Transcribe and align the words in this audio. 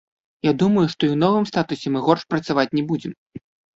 Я 0.49 0.53
думаю, 0.61 0.85
што 0.93 0.97
і 1.05 1.09
ў 1.13 1.21
новым 1.23 1.45
статусе 1.51 1.87
мы 1.97 2.01
горш 2.07 2.23
працаваць 2.35 2.69
не 2.79 2.83
будзем. 2.93 3.13